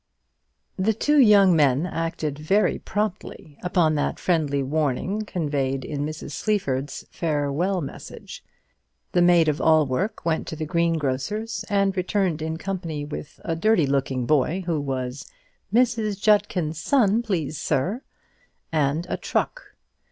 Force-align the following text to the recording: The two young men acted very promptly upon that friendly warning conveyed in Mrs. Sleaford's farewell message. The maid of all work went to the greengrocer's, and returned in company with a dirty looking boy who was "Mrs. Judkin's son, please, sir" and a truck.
The 0.79 0.95
two 0.95 1.19
young 1.19 1.55
men 1.55 1.85
acted 1.85 2.39
very 2.39 2.79
promptly 2.79 3.59
upon 3.61 3.93
that 3.93 4.17
friendly 4.19 4.63
warning 4.63 5.25
conveyed 5.25 5.85
in 5.85 6.03
Mrs. 6.07 6.31
Sleaford's 6.31 7.05
farewell 7.11 7.81
message. 7.81 8.43
The 9.11 9.21
maid 9.21 9.47
of 9.47 9.61
all 9.61 9.85
work 9.85 10.25
went 10.25 10.47
to 10.47 10.55
the 10.55 10.65
greengrocer's, 10.65 11.63
and 11.69 11.95
returned 11.95 12.41
in 12.41 12.57
company 12.57 13.05
with 13.05 13.39
a 13.45 13.55
dirty 13.55 13.85
looking 13.85 14.25
boy 14.25 14.63
who 14.65 14.81
was 14.81 15.23
"Mrs. 15.71 16.19
Judkin's 16.19 16.79
son, 16.79 17.21
please, 17.21 17.59
sir" 17.59 18.01
and 18.71 19.05
a 19.07 19.17
truck. 19.17 19.75